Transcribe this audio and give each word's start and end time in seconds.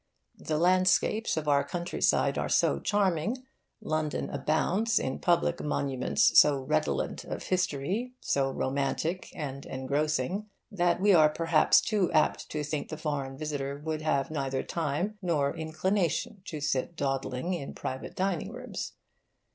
The 0.39 0.57
landscapes 0.57 1.37
of 1.37 1.47
our 1.47 1.63
country 1.63 2.01
side 2.01 2.35
are 2.35 2.49
so 2.49 2.79
charming, 2.79 3.45
London 3.81 4.31
abounds 4.31 4.97
in 4.97 5.19
public 5.19 5.61
monuments 5.61 6.39
so 6.39 6.57
redolent 6.59 7.23
of 7.23 7.43
history, 7.43 8.15
so 8.19 8.49
romantic 8.49 9.29
and 9.35 9.63
engrossing, 9.67 10.47
that 10.71 10.99
we 10.99 11.13
are 11.13 11.29
perhaps 11.29 11.81
too 11.81 12.11
apt 12.13 12.49
to 12.49 12.63
think 12.63 12.89
the 12.89 12.97
foreign 12.97 13.37
visitor 13.37 13.79
would 13.85 14.01
have 14.01 14.31
neither 14.31 14.63
time 14.63 15.19
nor 15.21 15.55
inclination 15.55 16.41
to 16.45 16.59
sit 16.61 16.95
dawdling 16.95 17.53
in 17.53 17.75
private 17.75 18.15
dining 18.15 18.51
rooms. 18.51 18.93